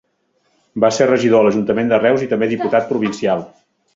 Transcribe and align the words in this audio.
Va 0.85 0.89
ser 0.95 1.07
regidor 1.09 1.43
a 1.43 1.45
l'ajuntament 1.47 1.93
de 1.93 2.01
Reus, 2.01 2.25
i 2.27 2.31
també 2.33 2.49
diputat 2.53 2.91
provincial. 2.95 3.45